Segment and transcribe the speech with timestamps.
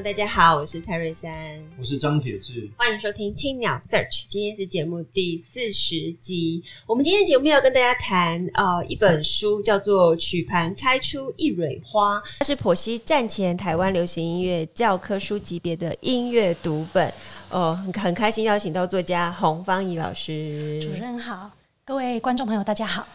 [0.00, 1.32] 大家好，我是蔡瑞山，
[1.78, 6.64] 我是张铁志，欢迎收听青鸟 Search，今天是节目第四十集。
[6.86, 17.06] 我们今天节目要跟大家谈呃一本书，叫做《曲盘开出一蕊花》，它是剖析战前台湾流行音乐教科书级别的音乐读本。
[17.50, 20.80] 哦、呃，很很开心邀请到作家洪芳怡老师。
[20.80, 21.50] 主任好，
[21.84, 23.06] 各位观众朋友大家好。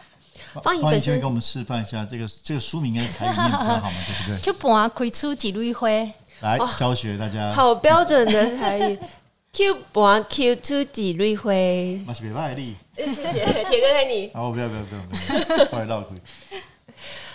[0.62, 3.96] 芳宜本身给我们示范一下这个这个书名应该台语念比较好吗？
[4.06, 4.40] 对不对？
[4.40, 5.88] 曲盘开出一蕊花。
[6.40, 8.98] 来教学大家，好标准的台语。
[9.50, 11.50] Q 盘开出一蕊花，
[12.06, 12.76] 嘛是别卖力。
[12.94, 14.30] 谢谢铁哥爱你。
[14.34, 15.86] 好，不要不要不要不要，快。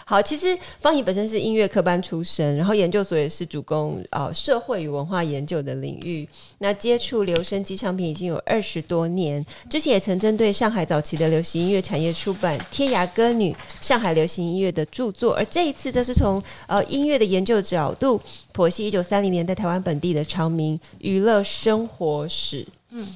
[0.06, 6.28] 好，其实方怡本身是音乐科班出身，然后研究所也是主攻呃社会与文化研究的领域。
[6.59, 18.22] 那接触留声机唱片已经有二十多年，之前也曾针对上海早期的流行音乐产业出版《天涯歌女》上海流行音乐的著作，而这一次则是从呃音乐的研究角度
[18.54, 22.68] 剖析一九三零年代台湾本地的常民娱乐生活史。
[22.92, 23.08] 嗯，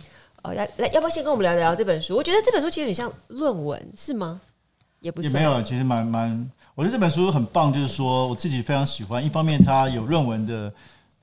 [0.42, 2.16] 哦，要来，要不要先跟我们聊聊这本书？
[2.16, 4.40] 我觉得这本书其实很像论文，是吗？
[5.02, 6.50] 也不是，也没有，其实蛮蛮。
[6.78, 9.26] 我觉得这本书很棒，就是说我自己非常喜欢。
[9.26, 10.72] 一方面，它有论文的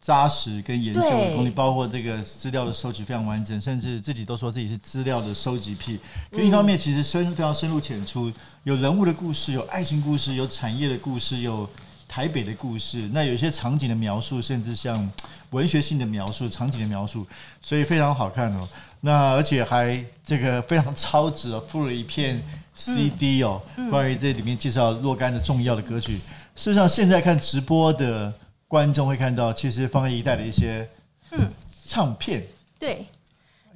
[0.01, 6.01] 扎实跟研究的功力，包括这个资料的收集非常完整，甚至自己都说自己是资料的收集癖。
[6.33, 8.33] 另一方面，其实深非常深入浅出，
[8.65, 11.71] 有人物的故事，有爱情故事，有产业的故事，有
[12.09, 13.09] 台北的故事。
[13.13, 15.09] 那有一些场景的描述，甚至像
[15.51, 17.25] 文学性的描述，场景的描述，
[17.63, 18.69] 所以非常好看哦。
[19.03, 22.43] 那而且还这个非常超值哦，附了一片。
[22.75, 26.17] CD 哦，关于这里面介绍若干的重要的歌曲。
[26.57, 28.33] 事实上，现在看直播的
[28.67, 30.89] 观众会看到，其实方一带的一些
[31.31, 31.49] 嗯
[31.87, 32.45] 唱片，
[32.79, 33.05] 对。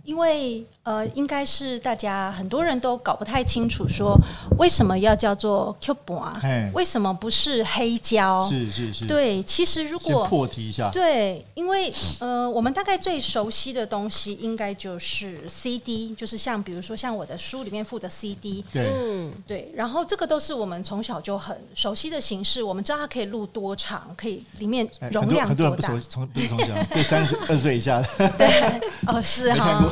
[0.04, 4.18] 因为呃，应该是大家很多人都搞不太清楚，说
[4.58, 6.72] 为什么要叫做曲盘？
[6.72, 8.48] 为什么不是黑胶？
[8.48, 9.04] 是是是。
[9.04, 19.70] 对，其实如果破题一下，对，因为呃，我们大概最熟悉的东西应该就是 CD，就是像比如说像我的书里面附的 CD，对，嗯，对。
[19.74, 25.48] 然后这个都是我们从小就很熟悉的形式，我们知道它可以录多长，可以里面容量多大。
[25.48, 29.84] 很多，很多人不熟，从不是从小对三十二岁以下的， 对，哦是哈。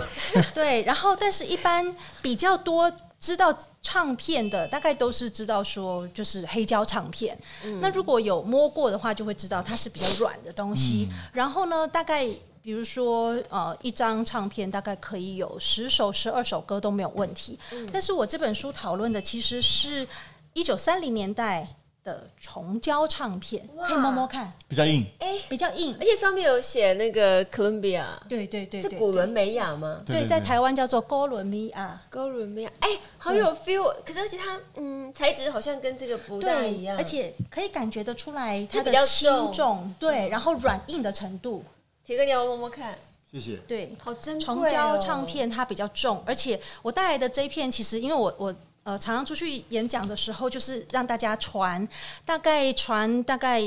[0.54, 1.84] 对，然后但是一般
[2.22, 3.52] 比较多知道
[3.82, 7.36] 唱片的，大概都是知道说就是黑胶唱片。
[7.64, 11.08] 嗯、那如果有摸过的话，就会知道它是比较软的东西。
[11.10, 12.24] 嗯、然后呢，大概
[12.62, 17.58] 比如说呃，一张唱片大概可以有十首、十二首歌都没有问题。
[17.72, 20.06] 嗯、但是我这本书讨论的其实是
[20.52, 21.66] 一九三零年代。
[22.06, 30.02] 的虫胶唱片可以摸摸看，比较硬，哎，比较硬，而且上面有写那个哥伦比亚，对对对，是古伦美亚吗？
[30.06, 41.64] 对，在台湾叫做哥伦比亚，哥伦比亚，哎，好有 feel，可是而且它，嗯，材质好像跟这个不太一样，而且可以感觉得出来它的轻重，对，然后软硬的程度，
[42.04, 42.96] 铁哥你要摸摸看，
[43.32, 48.54] 谢谢，对，好珍贵，虫胶唱片它比较重，而且我带来的这一片，其实因为我我。
[48.86, 51.86] 呃，常常出去演讲的时候，就是让大家传，
[52.24, 53.60] 大概传大概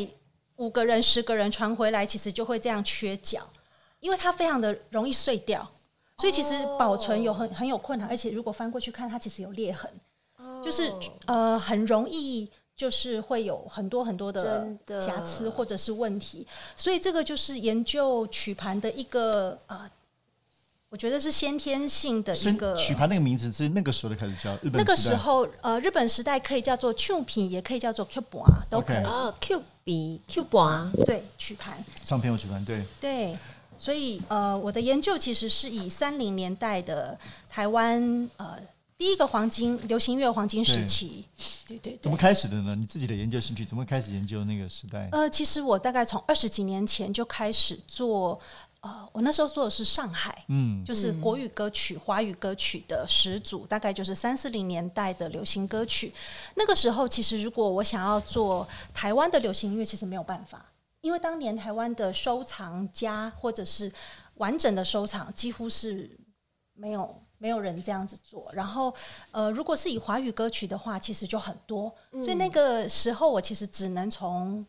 [0.56, 3.42] 五个人、十个人传回来，其实就会这样缺角，
[4.00, 5.70] 因为它非常的容易碎掉，
[6.20, 9.92] 所以其实保存有很很有困难，而且如果翻过去看，它其实有裂痕，
[10.64, 10.90] 就是
[11.26, 14.70] 呃很容易就是会有很多很多的。
[15.02, 16.48] 瑕疵或者是问题，
[16.78, 19.92] 所以这个就是研究曲盘的一个呃。
[20.92, 24.74] 我觉得是先天性的一个曲盘那个名字是那个时候就开始叫日本。
[24.74, 28.42] 那个时候，呃，日本时代可以叫做 Q 品，也可以叫做曲盘，
[28.72, 29.04] 都可以。
[29.04, 31.86] 哦，曲盘，曲盘，对，曲盘。
[32.04, 32.84] 唱片有曲盘，对。
[33.00, 33.38] 对，
[33.78, 37.16] 所以呃，我的研究其实是以三零年代的
[37.48, 38.58] 台湾呃
[38.98, 41.24] 第一个黄金流行音乐黄金时期，
[41.68, 42.00] 对对对。
[42.02, 42.76] 怎么开始的呢？
[42.76, 45.08] 你自己的研究兴趣怎么开始研究那个时代？
[45.12, 48.42] 呃，其实我大概从二十几年前就开始做。
[48.82, 56.14] 呃，我那时候做的是上海，嗯，就是国语歌曲、华语歌曲的始祖，大概就是三四零年代的流行歌曲。
[56.56, 60.66] 那个时候，其实如果我想要做台湾的流行音乐，其实没有办法，
[61.02, 63.92] 因为当年台湾的收藏家或者是
[64.36, 66.18] 完整的收藏几乎是
[66.74, 68.50] 没有没有人这样子做。
[68.54, 68.94] 然后，
[69.32, 74.66] 呃，如果是以华语歌曲的话，其实就很多，所以那个时候我其实只能从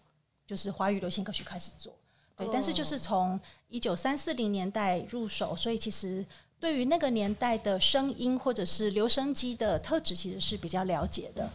[0.48, 1.94] 就是华语流行歌曲开始做。
[2.40, 3.38] 对，但是就是从
[3.68, 6.24] 一九三四零年代入手，所以其实
[6.58, 11.48] 对于那个年代的声音或者是留声机的特质，其实是比较了解的。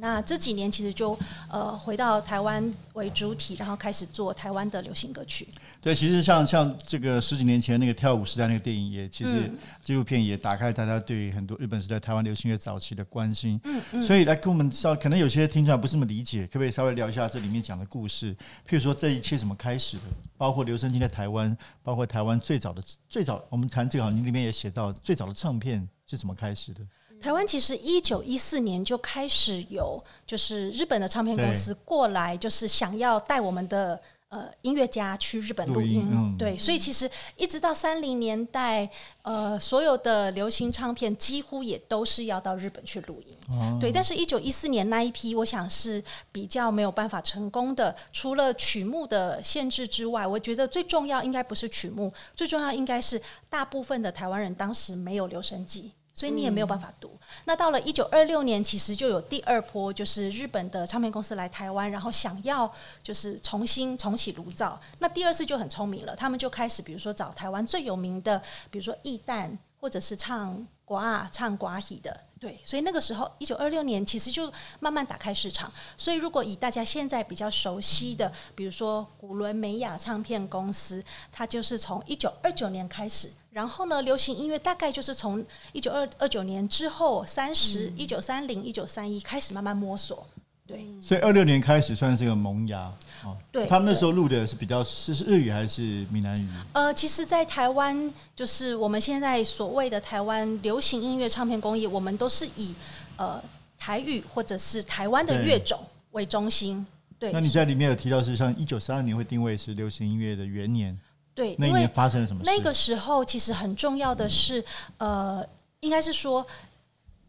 [0.00, 1.18] 那这几年其实就
[1.50, 5.48] 呃回到台湾为主体，然后开始做台湾的流行歌曲。
[5.80, 9.50] 对，其实像像这个十几年前那个跳舞时代那个电影，也其实
[9.82, 13.60] 纪录片也打开大家对很多日本时代台湾流行乐早期的关心。
[13.64, 14.02] 嗯嗯。
[14.02, 18.34] 所以来跟我们稍，可能有些听众不是那么理解，可不可以稍微聊一下这里面讲的故事？
[18.66, 20.02] 譬如说这一切怎么开始的？
[20.36, 26.80] 包括留声机在台湾，包括台湾最早的最早，我们谈这个好，您里面也写到最早的唱片是怎么开始的？
[27.20, 38.88] 台湾其实一九一四年就开始有，就是日本的唱片公司过来，就是想要带我们的呃音乐家去日本录音，音嗯、对，所以其实一直到三零年代，
[39.22, 43.90] 呃，所有的流行唱片几乎也都是要到日本去录音，哦、对。
[43.90, 55.92] 但是，一九一四年那一批，我想是比较没有办法成功的，除了曲目的限制之外，我觉得最重要应该不是曲目，最重要应该是大部分的台湾人当时没有留声机。
[56.18, 57.10] 所以你也没有办法读。
[57.14, 62.68] 嗯、那到了一九二六年，其实就有第二波，就是日本的唱片公司来台湾，然后想要
[63.00, 64.80] 就是重新重启炉灶。
[64.98, 72.24] 那第二次就很聪明了，他们就开始，比如说找台湾最有名的，比如说艺旦，或者是唱歌仔、唱歌仔的。
[72.40, 75.72] 对，所以那个时候，一九二六年其实就慢慢打开市场。
[75.96, 83.32] 所以如果以大家现在比较熟悉的，比如说古伦美雅唱片公司，它就是从一九二九年开始。
[83.58, 90.24] 然后呢，流行音乐大概就是从一九二二九年之后，三十一九三零、一九三一开始慢慢摸索。
[90.64, 92.92] 对，所以二六年开始算是个萌芽
[93.24, 93.36] 哦。
[93.50, 96.48] 对，他们那时候录的是比较是是日语还是闽南语？
[96.72, 102.72] 呃，其实，在台湾，就是我们现在所谓的台湾流行音乐唱片工业，我们都是以
[103.16, 103.42] 呃
[103.76, 105.80] 台语或者是台湾的乐种
[106.12, 106.86] 为中心。
[107.18, 110.96] 对，对，那你在里面有提到是像一九三二年会定位是流行音乐的元年。
[111.38, 112.50] 对，那一年发生了什么事？
[112.50, 114.64] 那个时候其实很重要的是，
[114.96, 115.46] 呃，
[115.78, 116.44] 应该是说。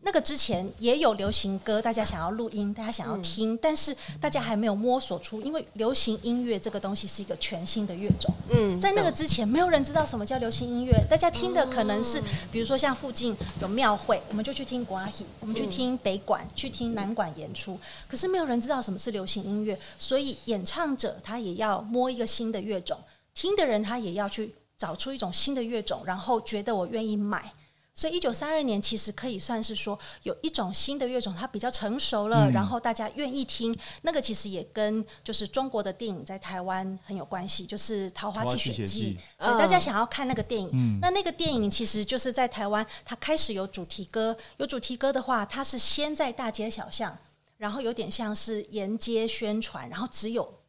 [0.01, 8.33] 那个之前也有流行歌，大家想要录音，大家想要听，嗯、但是大家还没有摸索出，因为流行音乐这个东西是一个全新的乐种。
[8.49, 17.77] 嗯，在那个之前，没有人知道什么叫流行音乐，大家听的可能是，比如说像附近有庙会，我们就去听国阿戏，我们去听北管，去听南管演出，
[18.07, 22.97] 可是没有人知道什么是流行音乐，所以演唱者他也要摸一个新的乐种，
[23.33, 27.53] 听的人他也要去找出一种新的乐种，然后觉得我愿意买。
[27.95, 33.77] 所以，一九三二年其实可以算是说有一种新的乐种，它比较成熟了，嗯、然后大家愿意听。
[34.03, 39.17] 那个其实也跟就是中国的电影在台湾很有关系，就是《桃花泣血记》。
[39.57, 44.37] 大家想要看那个电影，嗯、那那个电影其实就是在台湾，它开始有主题歌。
[44.55, 47.17] 有主题歌的话，它是先在大街小巷，
[47.57, 50.61] 然后有点像是沿街宣传，然后只有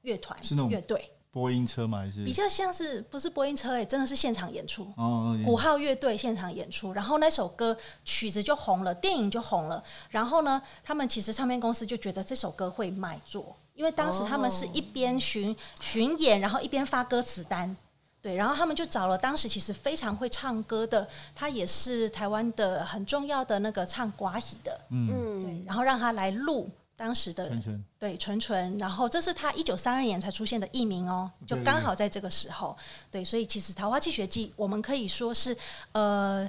[0.00, 0.38] 乐团、
[0.70, 1.10] 乐队。
[1.32, 1.98] 播音车吗？
[1.98, 3.74] 还是比较像是不是播音车？
[3.74, 4.92] 哎，真的是现场演出。
[4.96, 9.82] 哦，鼓号乐队现场演出，然后那首歌曲子就红了，电影就红了。
[10.10, 17.76] 然后呢，他们其实唱片公司就觉得这首歌会卖座，因为当时他们是一边巡巡演，然后一边发歌词单。
[18.22, 26.68] 对，然后他们就找了当时其实非常会唱歌的，他也是台湾的很重要的那个唱寡喜的，嗯，对，然后让他来录。
[27.00, 32.76] 当时的纯纯对纯纯，然后这是他一九三二年才出现的艺名哦，就刚好在这个时候，
[33.10, 35.56] 对，所以其实《桃花泣血记》我们可以说是
[35.92, 36.46] 呃，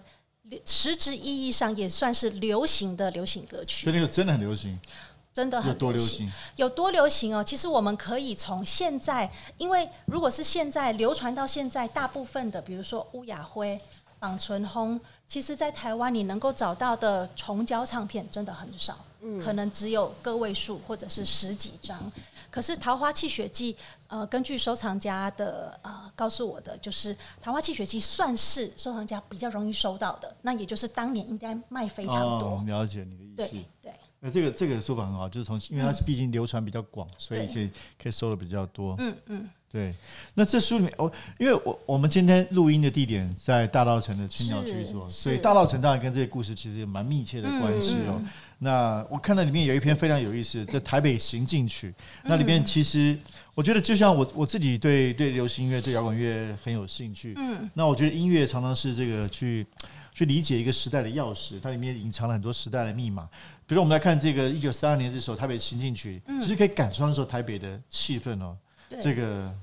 [0.66, 3.86] 实质意义上也算是流行的流行歌曲。
[3.86, 4.78] 所以那个真的很流行，
[5.34, 7.42] 真的很多流行，有多流行哦？
[7.42, 13.80] 其实我们可以从现在，因为如果是现在流传到现在，大部分的，比如说乌雅辉、
[14.22, 18.96] 绑淳红，其实在台湾你能够找到的重胶唱片真的很少。
[19.44, 22.12] 可能只有个位数，或者是十几张。
[22.50, 23.74] 可是《桃花泣血记》
[24.08, 30.36] 呃，根据收藏家的呃告诉我的，就是《桃花泣血记》算是收藏家比较容易收到的。
[30.42, 32.50] 那也就是当年应该卖非常多。
[32.50, 33.36] 哦，了解你的意思。
[33.36, 33.94] 对对。
[34.20, 37.70] 那这个这个说法很好，就是从因为它是毕竟流传比较广，嗯、所以可以
[38.02, 38.96] 可以收的比较多。
[38.98, 39.50] 嗯嗯。
[39.72, 39.94] 对。
[40.34, 48.22] 那这书里面，我因为我我们今天录音的地点在大稻城的青鸟居所，所以大稻城当然跟这个故事其实有蛮密切的关系哦。
[48.60, 51.90] 那我看到里面有一篇非常有意思的《台北行进曲》，
[52.24, 53.18] 那里面其实
[53.56, 57.34] 我觉得就像我我自己对对流行音乐、对摇滚乐很有兴趣。
[57.38, 59.66] 嗯，那我觉得音乐常常是这个去
[60.14, 63.28] 去理解一个时代的钥匙，它里面隐藏了很多时代的密码。
[63.66, 68.56] 比如我们来看这个一九三二年这首《台北行进曲》，其实可以感受那时候台北的气氛哦。
[69.00, 69.54] 这个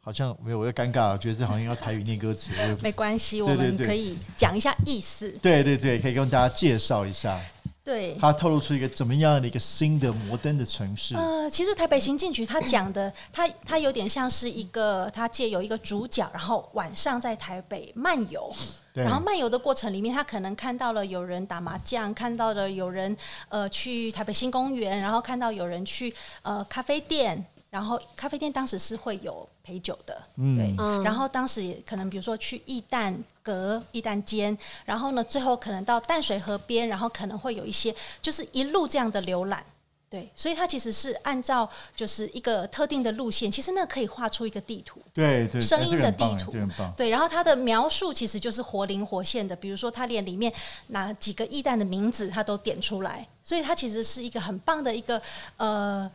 [0.00, 2.52] 好像没有，我又尴尬了，觉得这好像要台语念歌词。
[2.82, 5.30] 没关系，我们可以讲一下意思。
[5.42, 7.38] 对对对，可以跟大家介绍一下。
[7.82, 11.14] 对，它透露出一个怎么样的一个新的摩登的城市？
[11.14, 18.50] 呃，其实台北行进曲它讲的，它它有点像是一个，它借由一个主角，然后晚上在台北漫游，
[18.94, 23.14] 然后漫游的过程里面，他可能看到了有人打麻将，看到了有人
[23.50, 27.46] 呃去台北新公园，然后看到有人去呃咖啡店。
[27.74, 31.02] 然后咖啡店当时是会有陪酒的，嗯、对。
[31.02, 33.12] 然后当时也可能比如说去义旦
[33.42, 39.66] 阁、义旦间，然后呢，最后可能到淡水河边，然后可能会有一些就是一路这样的浏览，
[40.08, 40.30] 对。
[40.36, 47.10] 所以它其实是按照就是一个特定的路线，其实那可以画出一个地图，对对，声音的地图，这个、对。
[47.10, 50.52] 然后它的描述其实就是活灵活现的，比如说它连里面
[50.86, 55.20] 哪几个义旦的名字它都点出来，所以它其实是一个很棒的一个
[55.56, 56.08] 呃。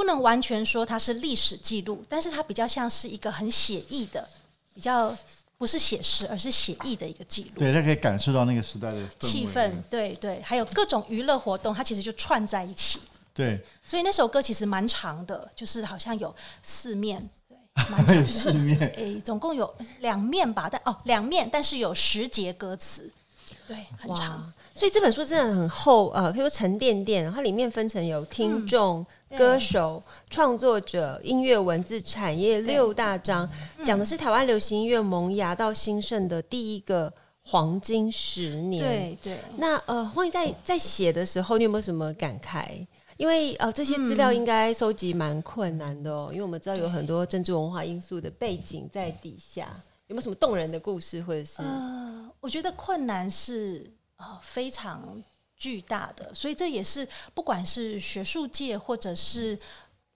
[0.00, 4.26] 不能完全说它是历史记录，但是它比较像是一个很写意的，
[4.74, 5.14] 比较
[5.58, 7.58] 不是写实，而是写意的一个记录。
[7.58, 9.70] 对，它可以感受到那个时代的气氛。
[9.90, 12.98] 对对，还有各种娱乐活动，它其实就串在一起。
[13.34, 17.58] 对，所以那首歌其实蛮长的，就是好像有四面，对，
[17.90, 23.12] 蛮长的 四面，诶，总共有两面吧，但哦，两面，但是有十节歌词，
[23.68, 24.50] 对，很长。
[24.74, 27.30] 所以这本书真的很厚，呃，可以说沉甸甸。
[27.30, 33.48] 它里面分成有听众、嗯、歌手、创作者、音乐文字产业六大章，
[33.84, 38.84] 讲的是台湾流行音乐萌芽到兴盛的第一个黄金十年。
[38.84, 39.38] 对对。
[39.56, 42.86] 那呃，黄怡在在写的时候，你有没有什么感慨？
[43.16, 49.68] 因为呃，这些资料应该收集蛮困难的哦，因为我们知道有很多政治文化因素的背景在底下。
[50.06, 51.62] 有没有什么动人的故事，或者是？
[51.62, 53.90] 呃，我觉得困难是。
[54.16, 55.02] 呃，非常
[55.60, 59.56] 巨大的，所以这也是不管是学术界或者是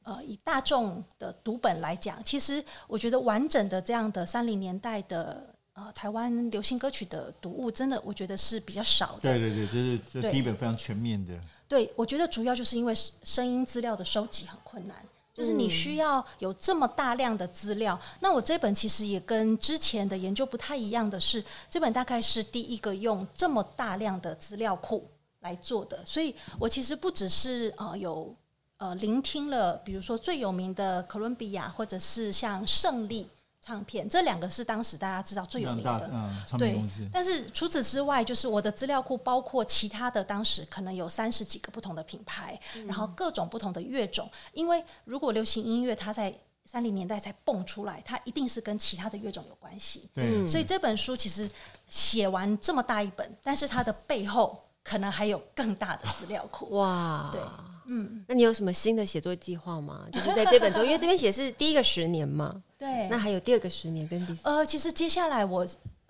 [0.02, 9.20] 呃以大众的读本来讲，其实我觉得完整的这样的三零年代的呃台湾流行歌曲的读物，真的我觉得是比较少的。
[9.20, 11.34] 对对对，这是这第一本非常全面的。
[11.68, 14.96] 对，我觉得主要就是因为声音资料的收集很困难。
[15.34, 18.18] 就是你需要有这么大量的资料，嗯。
[18.20, 25.04] 那我这本其实也跟之前的研究不太一样的是，这本大概是第一个用这么大量的资料库
[25.44, 28.34] 来做的，所以我其实不只是呃有
[28.78, 33.28] 呃聆听了，比如说最有名的哥伦比亚，或者是像胜利。
[33.66, 36.78] 唱片这两个是当时大家知道最有名的，嗯、对。
[37.10, 44.30] 但是除此之外，就是我的资料库包括其他的，当时可能有三十几个不同的品牌，嗯、然后各种不同的乐种。
[44.52, 46.30] 因为如果流行音乐它在
[46.66, 50.10] 三零年代才蹦出来，它一定是跟其他的乐种有关系。
[50.14, 50.46] 对。
[50.46, 51.50] 所以这本书其实
[51.88, 56.68] 写完这么大一本，但是它的背后可能还有更大的资料库。
[56.76, 57.40] 哇，对，
[57.86, 58.24] 嗯。
[58.28, 60.06] 那你有什么新的写作计划吗？
[60.12, 62.62] 就是在这本中，因为这边写是第一个十年嘛。
[62.78, 65.66] 对，那还有第二个十年跟第呃，其实接下来我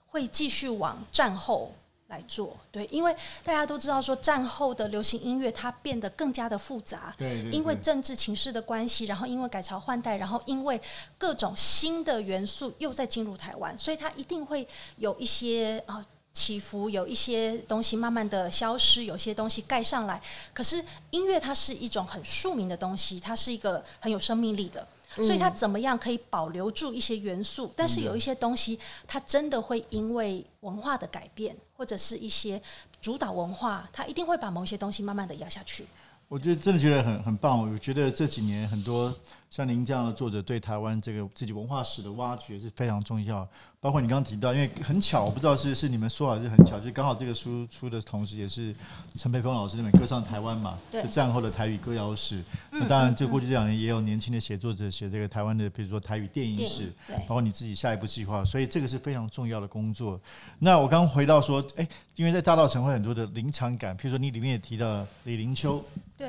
[0.07, 1.73] 会继续往战后
[2.09, 10.81] 来做，对，因为大家都知道说战后的流行音乐它变得更加的复杂，对，对，对，因为政治情势的关系，然后因为改朝换代，然后因为
[11.17, 14.67] 各种新的元素又在进入台湾，所以它一定会
[14.97, 20.21] 有一些啊、呃、起伏，有一些东西慢慢的消失，有些东西盖上来。
[20.53, 24.87] 可是音乐它是一种很庶民的东西，它是一个很有生命力的。
[25.23, 27.73] 所以它怎么样可以保留住一些元素？
[27.77, 28.77] 但是有一些东西，
[29.07, 32.61] 它真的会因为文化的改变，或者是一些
[33.01, 35.87] 主导文化，它一定会把某些东西慢慢的压下去。
[36.27, 37.61] 我觉得真的觉得很很棒。
[37.61, 39.15] 我觉得这几年很多
[39.53, 43.47] 像您这样的作者，对台湾这个自己文化史的挖掘是非常重要。
[43.85, 48.75] 包括你刚刚提到，因为很巧，我不知道是是你们说还是很巧，就刚好这个书出的同时，也是
[49.15, 52.43] 陈培峰老师那本《歌唱台湾》嘛，就战后的台语歌谣史。
[52.71, 56.91] 那当然，这过去这两年也有年轻的写作者写这个台湾的，比如说台语电影史，
[57.29, 60.19] 包括你自己下一步计划，所以这个是非常重要的工作。
[60.61, 61.87] 那我刚刚回到说，哎，
[62.17, 65.85] 因为在大道城会很多的临场感，譬如说你里面也提到李林秋，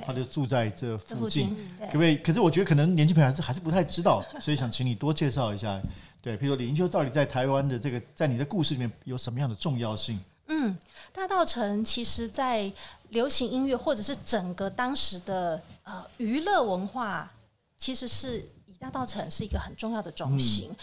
[0.06, 2.18] 他就住在这附近，可不可以？
[2.18, 5.82] 可是我觉得可能年轻朋友还是还是不太知道，所以想请你多介绍一下。
[6.26, 10.20] 对，比如说李英秋到底在台湾的这个，在你的故事里面有什么样的重要性？
[10.48, 10.76] 嗯，
[11.14, 12.74] 大道城其实，在
[13.10, 17.32] 流行音乐或者是整个当时的呃娱乐文化，
[17.78, 18.74] 其实是以。
[18.78, 20.76] 大道城是一个很重要的中心，嗯，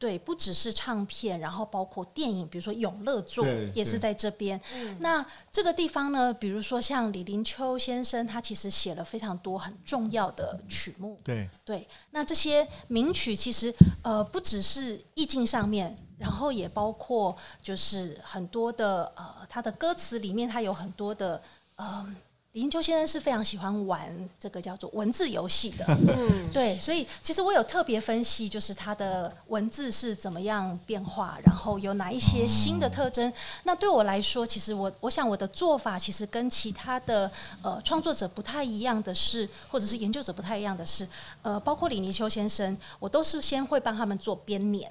[0.00, 4.58] 对，不只是唱片，然后包括电影，比如说永乐座也是在这边。
[5.00, 11.20] 那这个地方呢，比如说像李林秋先生，他其实写了非常多很重要的曲目。
[11.22, 21.42] 对对，那这些名曲其实呃不只是意境上面，然后也包括就是很多的呃他的歌词里面，他有很多的
[21.76, 22.06] 呃
[22.52, 33.32] 李英秋先生是非常喜欢玩这个叫做文字游戏的， 嗯，对，所以其实我有特别分析，就是他的文字是怎么样变化，然后有哪一些新的特征。
[33.62, 37.30] 那对我来说，其实我我想我的做法其实跟其他的
[37.62, 41.06] 呃创作者不太一样的是，或者是研究者不太一样的是，
[41.42, 44.90] 呃，包括李尼秋先生，我都是先会帮他们做编年。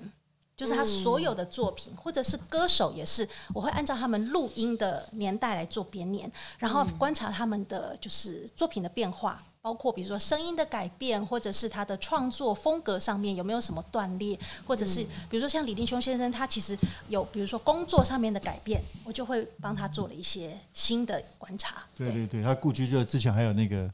[0.60, 14.38] 就是他所有的作品，或者是歌手也是，我会按照他们录音的年代来做编年，然后观察他们的就是作品的变化，包括比如说声音的改变，或者是他的创作风格上面有没有什么断裂，
[14.68, 21.78] 或者是比如说像李定雄先生，他其实有比如说工作上面的改变，我就会帮他做了一些新的观察。
[21.96, 23.90] 对对对，他故居就之前还有那个。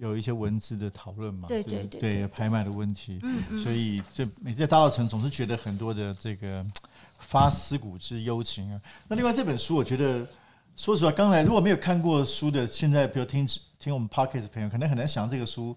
[0.00, 6.64] 有一些文字的讨论嘛，对对对，对，对拍卖的问题，嗯嗯，所以这每次在大稻城总是觉得很多的这个
[7.18, 8.80] 发思古之幽情啊。
[9.08, 10.26] 那另外这本书，我觉得
[10.74, 13.46] 说实话，刚才如果没有看过书的，现在比如听
[13.78, 15.76] 听我们 Podcast 的朋友，可能很难想到这个书，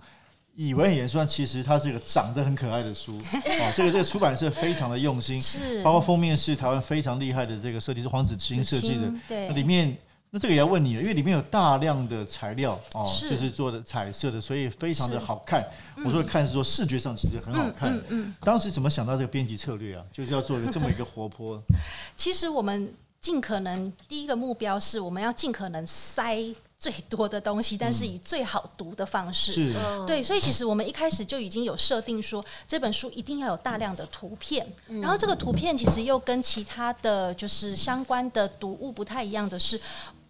[0.56, 3.74] 以为很严肃，其实它是一个长得很可爱的书 哦。
[3.76, 9.98] 这个这个出版社非常的用心，是包括封面是台湾非常厉害的这个设计师黄子清设计的，对，那里面。
[10.36, 15.64] 那这个也要问你了，因为里面有大量的材料哦，就是做的彩色的，所以非常的好看。
[16.04, 17.96] 我说看是说视觉上其实很好看。
[17.96, 18.36] 嗯嗯。
[18.42, 20.04] 当时怎么想到这个编辑策略啊？
[20.12, 21.62] 就是要做这么一个活泼。
[22.18, 26.36] 其实我们尽可能第一个目标是我们要尽可能塞
[26.80, 29.54] 最多的东西，但是以最好读的方式。
[29.54, 29.76] 是。
[30.08, 34.68] 对，所以其实我们一开始就已经有设定说，这本书一定要有大量的图片。
[35.00, 39.80] 然后这个图片其实又跟其他的就是相关的读物不太一样的是。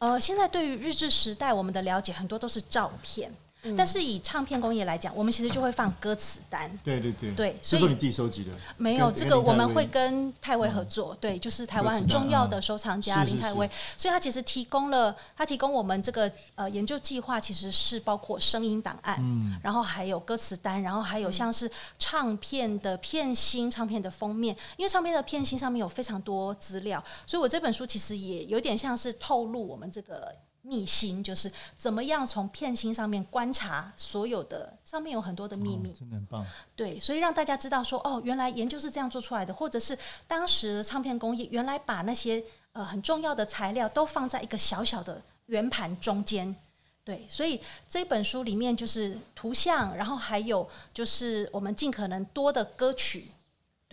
[0.04, 3.34] 呃，现在对于日志时代，我们的了解很多都是照片。
[3.78, 6.70] 但是以唱片工业来讲，我们其实就会放歌词单。
[6.84, 7.32] 对对对。
[7.32, 8.52] 对，所以你自己收集的？
[8.78, 11.16] 没有这个，我们会跟泰威合作。
[11.20, 19.20] 对，就是台湾很重要的收藏家林泰威，所以他其实提供了，他提供我们这个呃研究计划，其实是包括声音档案，
[19.64, 30.34] 然后还有歌词单，然后还有像是唱片的片心、唱片的封面，因为唱片的片心上面有非常多资料，所以我这本书其实也有点像是透露我们这个。
[30.66, 36.46] 秘辛就是怎么样从片心上面观察所有的，上面有很多的秘密，哦，真的很棒。
[36.74, 46.56] 对，所以让大家知道说，哦，原来研究是这样做出来的，或者是当时的唱片工业原来把那些呃很重要的材料都放在一个小小的圆盘中间。
[47.04, 53.28] 对，所以这本书里面就是图像，然后还有就是我们尽可能多的歌曲。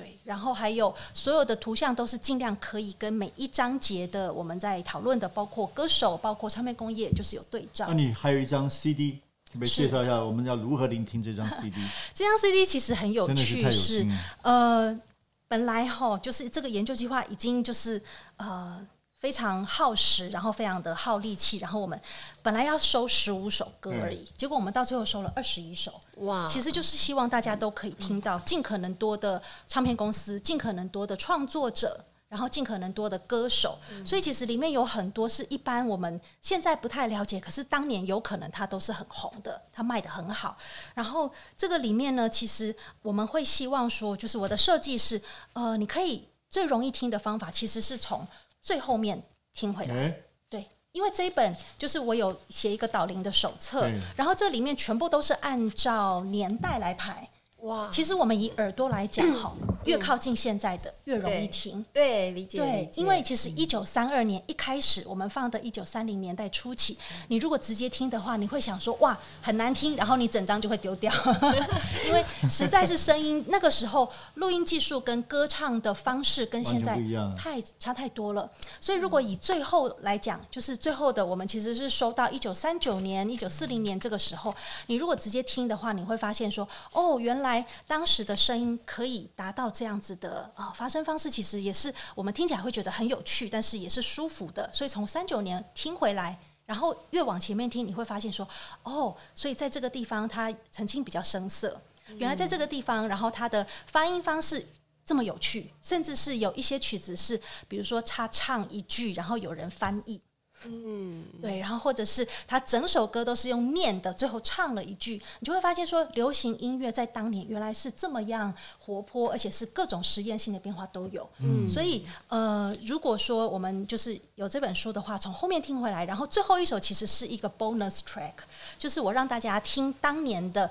[0.00, 7.84] 对，然后还有所有的图像都是尽量可以跟每一章节的我们在讨论的，包括歌手，包括唱片工业，就是有对照。
[7.86, 9.18] 那你还有一张 CD，
[9.58, 11.74] 可以介绍一下我们要如何聆听这张 CD？
[12.14, 14.06] 这张 CD 其实很有趣，是，是
[14.40, 14.98] 呃，
[15.46, 18.00] 本来哈就是这个研究计划已经就是
[18.38, 18.86] 呃。
[19.20, 22.00] 非常耗时，然后非常的耗力气，然后我们
[22.42, 26.00] 本来要收十五首歌而已，结果我们到最后收了二十一首。
[26.16, 26.48] 哇！
[26.48, 33.78] 其实就是希望大家都可以听到尽可能多的唱片公司，尽可能多的创作者，然后尽可能多的歌手。
[34.06, 40.56] 所以其实里面有很多是一般我们现在不太了解，可是当年有可能它都是很红的，它卖的很好。
[40.94, 45.20] 然后这个里面呢，其实我们会希望说，就是我的设计是，
[45.52, 48.26] 呃，你可以最容易听的方法，其实是从。
[48.60, 57.28] 最后面听回来，欸、对，因为这一本就是我有写一个导聆的手册，然后这里面全部都是按照年代来排。
[57.62, 59.52] 哇，其实我们以耳朵来讲，哈，
[59.84, 61.84] 越靠近现在的越容易听。
[61.92, 62.58] 对，理解。
[62.58, 66.96] 对，因为其实一九三二年一开始我们放的，一九三零年代初期，
[67.28, 71.12] 你如果直接听的话，你会想说哇很难听，然后你整张就会丢掉，
[72.06, 76.98] 因为实在是声音那个时候录音技术跟歌唱的方式跟现在
[77.36, 78.48] 太差太多了。
[78.80, 84.54] 所以如果以最后来讲，就是最后的我们其实是收到一九三九年、一九四零年这个时候，
[84.86, 87.49] 你如果直接听的话，你会发现说哦原来。
[87.50, 94.70] 来，当时的声音可以达到这样子的啊、发声方式，其实也是我们听起来会觉得很有趣，但是也是舒服的。
[94.72, 98.48] 所以从三九年听回来，然后越往前面听，你会发现说，
[98.84, 101.80] 哦，所以在这个地方它曾经比较生涩，
[102.18, 104.64] 原来在这个地方，然后它的发音方式
[105.04, 110.20] 这么有趣，甚至是有一些曲子是，比如说他唱一句，然后有人翻译。
[110.66, 121.28] 嗯，对，然后或者是他整首歌都是用念的，最后唱了一句，你就会发现说，流行音乐在当年原来是这么样活泼，而且是各种实验性的变化都有。
[121.38, 128.34] 嗯，所以呃，如果说我们就是有这本书的话，从后面听回来，然后最后一首其实是一个 bonus track，
[128.78, 130.70] 就是我让大家听当年的。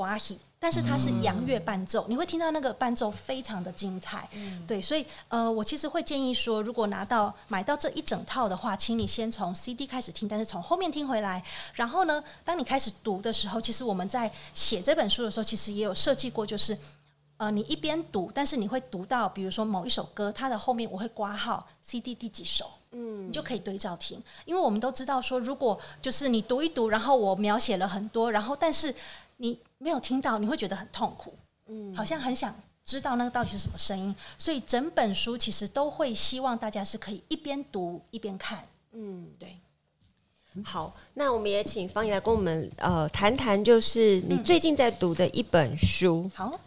[0.00, 4.26] 寡喜，但是它是洋乐伴奏，嗯、你会听到那个伴奏非常的精彩。
[4.32, 11.42] 嗯、对，所以呃，我其实会建议说，如果拿到买到这一整套的话，请你先从 CD 开始听，但是从后面听回来。
[11.74, 16.76] 然后呢，当你开始读的时候，其实我们在写这本书的时候，其实也有设计过，就是
[17.36, 24.22] 呃，你一边读，但是你会读到，比如说某一首歌，它的后面我会挂号 CD 第几首，嗯，你就可以对照听。
[24.44, 28.94] 因为我们都知道说，如果就是你读一读，然后我描写了很多，然后但是
[29.38, 31.34] 你没有听到，你会觉得很痛苦，
[31.66, 38.62] 嗯，好像很想知道那个到底是什么声音，所以整本书其实都会希望大家是可以一边读一边看，
[38.92, 39.56] 嗯，对。
[40.62, 46.24] 好，那我们也请方怡来跟我们呃谈谈，就是你最近在读的一本书。
[46.24, 46.60] 嗯、好，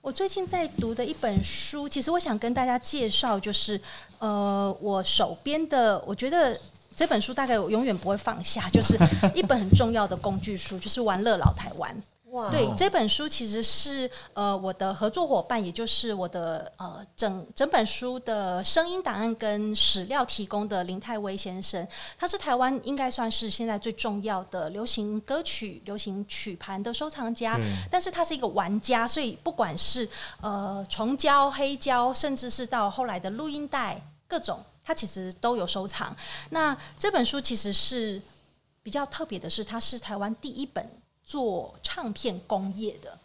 [0.00, 3.78] 我最近在读的一本书，其实我想跟大家介绍，就是
[4.18, 6.58] 呃我手边的，我觉得。
[6.96, 8.96] 这本书大概我永远不会放下，就是
[9.34, 11.92] 一本很重要的工具书，就是《玩乐老台湾》。
[12.34, 12.50] 哇！
[12.50, 21.86] 对，这本书其实是呃我的合作伙伴，也就是我的呃整整本书的声音档案跟史料提供的林泰威先生，
[22.18, 27.58] 他是台湾应该算是现在最重要的流行歌曲、流行曲盘的收藏家，
[27.90, 30.08] 但是他是一个玩家，所以不管是
[30.40, 34.62] 呃重胶、黑胶，甚至是到后来的录音带，各种。
[34.86, 36.14] 他其实都有收藏。
[36.50, 38.20] 那这本书其实是
[38.82, 40.86] 比较特别的是，它是台湾第一本
[41.24, 43.18] 做唱片工业的，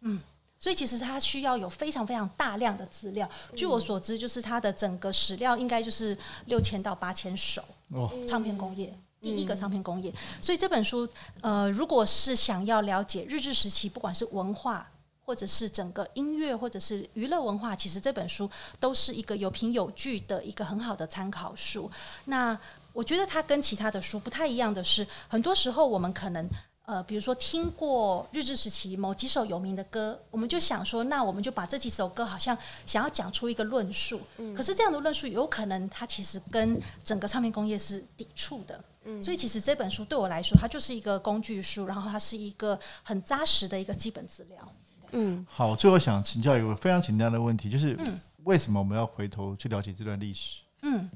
[0.00, 0.20] 嗯，
[0.58, 3.28] 所以其实它需要有非常非常大量的资料。
[3.56, 6.16] 据我所知，就是它的整个史料应该就是
[6.46, 7.62] 六千到八千首。
[7.88, 11.08] 哦唱片工业第一个唱片工业，所以这本书
[11.40, 14.88] 呃，如果是想要了解日治时期，不管是文化。
[15.24, 21.88] 或者是整个音乐，或者是娱乐文化，其实这本书都是一个有凭有据的一个很好的参考书。
[22.24, 22.58] 那
[22.92, 26.46] 我觉得它跟其他的书不太一样的是，很多时候我们可能
[26.84, 34.20] 呃，比如说听过日治时期某几首有名的歌，我们就想说，那我们就把这几首歌好像想要讲出一个论述。
[34.38, 34.54] 嗯。
[34.54, 38.84] 可是这样的论述有可能它其实跟整个唱片工业是抵触的。
[39.04, 39.22] 嗯。
[39.22, 44.72] 所以其实这本书对我来说，它就是一个工具书，然后它是一个很扎实的一个基本资料。
[45.12, 47.96] 嗯，好，最后想请教一个非常简单的问题，就是
[48.44, 50.62] 为什么我们要回头去了解这段历史？
[50.82, 51.08] 嗯，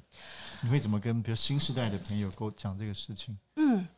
[0.61, 3.37] 你会怎么跟比如新时代的朋友跟我讲这个事情？
[3.57, 3.88] 嗯，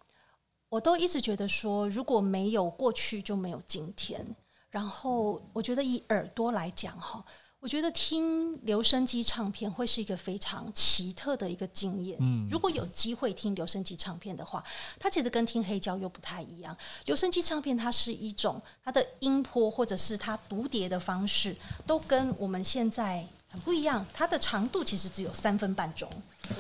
[0.69, 4.25] 我都一直觉得说，如果没有过去，就没有今天。
[4.71, 7.25] 然后，我觉得以耳朵来讲，哈。
[7.61, 12.17] 我觉得听留声机唱片会是一个非常奇特的一个经验。
[12.21, 14.63] 嗯，如果有机会听留声机唱片的话，
[15.01, 16.77] 它其实跟听黑胶又不太一样。
[17.07, 24.07] 留声机唱片它是一种它的音波或者是它读碟的方式都跟我们现在很不一样。
[24.15, 26.09] 它的长度其实只有三分半钟。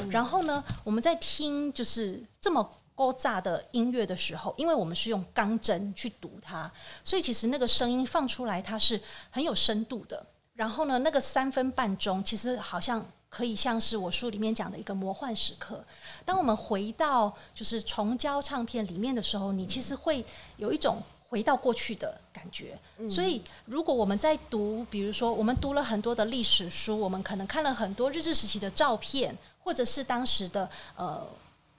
[0.01, 2.69] 嗯，然后呢，我们在听就是这么
[2.99, 6.69] 勾炸的音乐的时候，因为我们是用钢针去读它，
[7.05, 10.27] 所以其实那个声音放出来它是很有深度的。
[10.55, 15.85] 然后呢，那个三分半钟其实好像可以像是我书里面讲的一个魔幻时刻。
[16.25, 20.25] 当我们回到就是重胶唱片里面的时候，你其实会
[20.57, 22.77] 有一种回到过去的感觉。
[22.97, 23.09] 嗯。
[23.09, 31.25] 所以，如果我们在读，比如说我们读了很多的历史书，我们可能看了很多日治时期的照片，或者是当时的呃，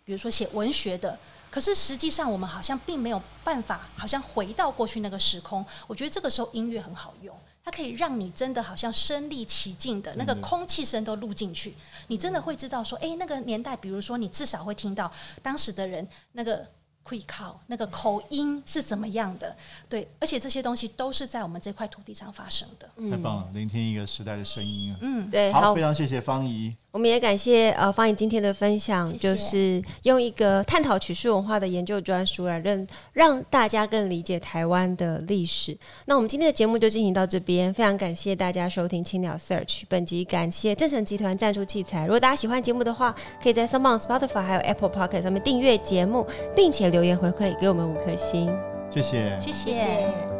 [0.09, 1.15] 比如说写文学的，
[1.51, 5.63] 可是实际上我们好像并没有办法，好像回到过去那个时空。
[5.85, 7.37] 我觉得这个时候音乐很好用。
[7.63, 11.75] 它可以让你真的好像身临其境的那个空气声都录进去，
[12.07, 15.11] 你真的会知道说，哎，那个年代，比如说你至少会听到
[15.43, 16.65] 当时的人那个。
[17.01, 19.55] 会靠那个口音是怎么样的？
[19.87, 22.87] 对，而且这些东西都是在我们这块土地上发生的。
[23.09, 24.99] 太棒了，聆听一个时代的声音啊！
[25.01, 26.75] 嗯，对，好，非常谢谢芳仪。
[26.99, 35.77] 我们也感谢呃方颖今天的分享，谢谢，就是用一个探讨曲式文化的研究专书来让让大家更理解台湾的历史。
[36.07, 39.83] 那我们今天的节目就进行到这边，非常感谢大家收听青鸟 Search。
[39.87, 42.01] 本集感谢正成集团赞助器材。
[42.01, 46.99] 如果大家喜欢节目的话，可以在 s o m e o n Spotify 还有 Apple Podcast 上面订阅节目，并且留。
[46.99, 48.53] 言回馈给我们五颗星，
[48.91, 49.71] 谢谢，谢谢。
[49.71, 50.38] 青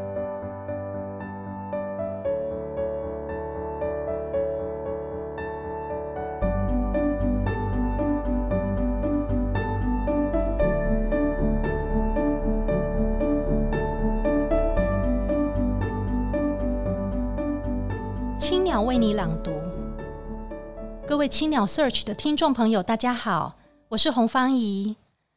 [18.82, 19.52] 为你朗读，
[21.08, 23.58] 各位青鸟 Search 的听众朋友，大家好，
[23.90, 24.96] 我是洪芳怡。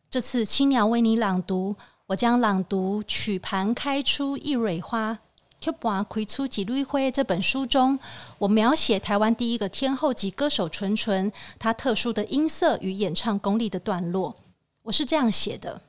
[0.08, 1.74] 这次青鸟为你朗读，
[2.06, 5.12] 我将朗读《曲盘开出一蕊花》
[5.58, 7.98] 曲盘开出一蕊花这本书中，
[8.38, 14.36] 我描写台湾第一个天后级歌手纯纯，她特殊的音色与演唱功力的段落。
[14.82, 15.80] 我是这样写的：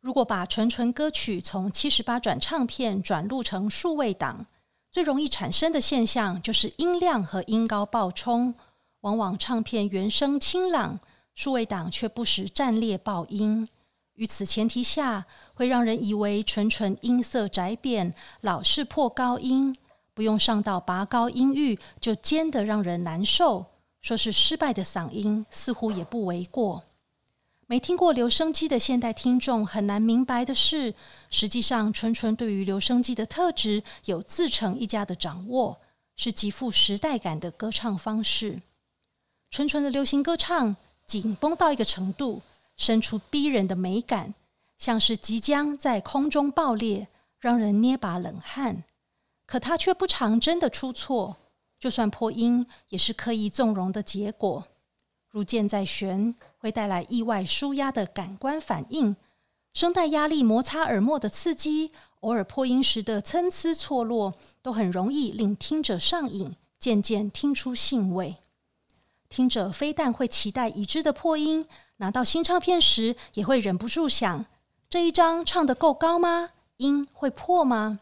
[0.00, 4.46] 如果把纯纯歌曲从七十八转唱片转录成数位档，
[4.90, 8.54] 最容易产生的现象就是音量和音高爆冲，
[9.02, 10.98] 往往唱片原声清朗，
[11.34, 13.68] 数位档却不时战裂爆音。
[14.14, 19.76] 于此前提下，会让人以为纯纯音色窄扁，老是破高音，
[20.14, 23.66] 不用上到拔高音域就尖得让人难受，
[24.00, 26.82] 说是失败的嗓音，似乎也不为过。
[27.70, 30.94] 没听过留声机的现代听众很难明白的是，
[31.28, 35.78] 实际上纯纯对于留声机的特质有自成一家的掌握，
[36.16, 38.62] 是极富时代感的歌唱方式。
[39.50, 42.40] 纯纯的流行歌唱紧绷到一个程度，
[42.74, 44.32] 生出逼人的美感，
[44.78, 48.82] 像是即将在空中爆裂，让人捏把冷汗。
[49.44, 51.36] 可他却不常真的出错，
[51.78, 54.66] 就算破音，也是刻意纵容的结果。
[55.28, 59.14] 如箭在弦，会带来意外舒压的感官反应；
[59.72, 68.36] 声带压力摩擦耳膜的刺激，偶尔破音时的参差错落，都很容易令听者上瘾，渐渐听出兴味。
[69.28, 71.66] 听者非但会期待已知的破音，
[71.98, 74.44] 拿到新唱片时也会忍不住想：
[74.88, 76.50] 这一张唱得够高吗？
[76.78, 78.00] 音会破吗？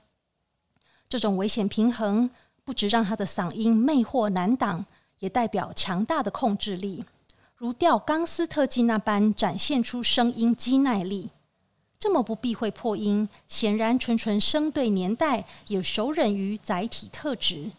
[1.09, 2.31] 这种危险平衡，
[2.65, 4.87] 不只让他的嗓音魅惑难挡，
[5.19, 7.05] 也代表强大的控制力。
[7.57, 11.31] 如吊钢丝特技那般展现出声音肌耐力，
[11.99, 17.71] 这么不避讳破音，显然纯纯生对年代也熟稔于载体特质。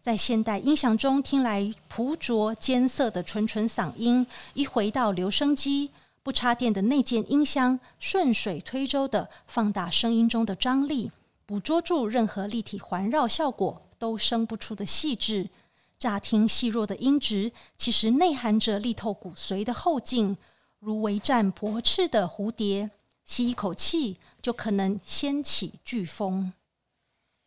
[0.00, 5.90] 在现代音响中听来朴拙艰涩的纯纯嗓音，一回到留声机，
[6.22, 11.12] 不插电的内建音箱，顺水推舟地放大声音中的张力，
[11.44, 15.50] 捕捉住任何立体环绕效果都生不出的细致。
[15.98, 20.36] 乍听细弱的音质，其实内含着力透骨髓的后劲，
[20.78, 22.90] 如围战薄翅的蝴蝶，
[23.24, 26.52] 吸一口气就可能掀起飓风。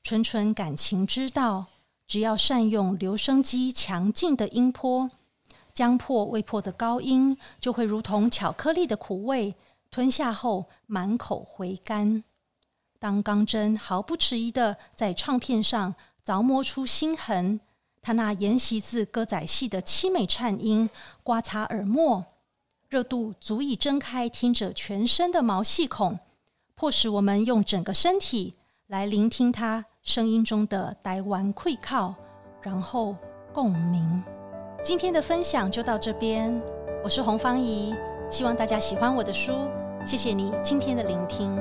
[0.03, 1.67] 纯纯感情之道，
[2.05, 5.09] 只要善用留声机强劲的音波，
[5.71, 9.55] 将破未破的高音，就会如同巧克力的苦味，
[9.89, 12.23] 吞下后满口回甘。
[12.99, 17.61] 当钢针毫不迟疑地在唱片上凿磨出心痕。
[18.01, 20.89] 他那沿袭自歌仔戏的凄美颤音，
[21.21, 22.25] 刮擦耳膜，
[22.89, 26.17] 热度足以睁开听者全身的毛细孔，
[26.73, 28.55] 迫使我们用整个身体
[28.87, 32.15] 来聆听他声音中的台湾气口，
[32.61, 33.15] 然后
[33.53, 34.23] 共鸣。
[34.83, 36.59] 今天的分享就到这边，
[37.03, 37.93] 我是洪芳仪，
[38.27, 39.53] 希望大家喜欢我的书，
[40.03, 41.55] 谢谢你今天的聆听。